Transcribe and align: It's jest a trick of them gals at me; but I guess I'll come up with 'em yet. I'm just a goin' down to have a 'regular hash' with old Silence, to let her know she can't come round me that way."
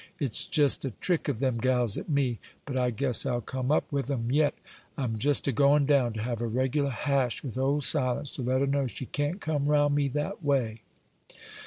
It's 0.19 0.45
jest 0.45 0.83
a 0.83 0.89
trick 0.99 1.27
of 1.27 1.37
them 1.39 1.59
gals 1.59 1.95
at 1.95 2.09
me; 2.09 2.39
but 2.65 2.75
I 2.75 2.89
guess 2.89 3.23
I'll 3.23 3.39
come 3.39 3.69
up 3.71 3.91
with 3.91 4.09
'em 4.09 4.31
yet. 4.31 4.55
I'm 4.97 5.19
just 5.19 5.47
a 5.47 5.51
goin' 5.51 5.85
down 5.85 6.13
to 6.13 6.21
have 6.23 6.41
a 6.41 6.47
'regular 6.47 6.89
hash' 6.89 7.43
with 7.43 7.55
old 7.55 7.83
Silence, 7.83 8.31
to 8.31 8.41
let 8.41 8.61
her 8.61 8.65
know 8.65 8.87
she 8.87 9.05
can't 9.05 9.39
come 9.39 9.67
round 9.67 9.93
me 9.93 10.07
that 10.07 10.43
way." 10.43 10.81